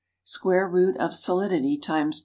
[0.23, 2.13] Square root of solidity ×.